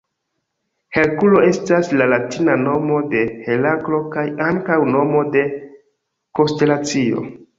Herkulo 0.95 1.41
estas 1.47 1.91
la 1.99 2.07
latina 2.13 2.55
nomo 2.61 2.97
de 3.11 3.21
Heraklo 3.49 3.99
kaj 4.15 4.25
ankaŭ 4.47 4.79
nomo 4.95 5.23
de 5.37 5.45
konstelacio. 6.41 7.25